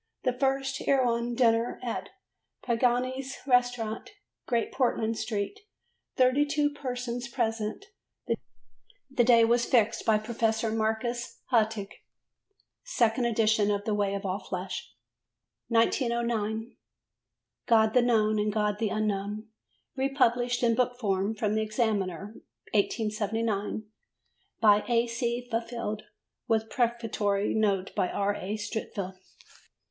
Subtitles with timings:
[0.23, 2.09] The first Erewhon dinner at
[2.63, 4.09] Pagani's Restaurant,
[4.47, 5.59] Great Portland Street;
[6.15, 7.85] 32 persons present:
[9.11, 11.89] the day was fixed by Professor Marcus Hartog.
[12.83, 14.91] Second Edition of The Way of All Flesh.
[15.67, 16.77] 1909.
[17.67, 19.49] God the Known and God the Unknown
[19.95, 22.33] republished in book form from the Examiner
[22.73, 23.83] (1879)
[24.59, 25.05] by A.
[25.05, 25.47] C.
[25.51, 26.01] Fifield,
[26.47, 28.33] with prefatory note by R.
[28.35, 28.57] A.
[28.57, 29.19] Streatfeild.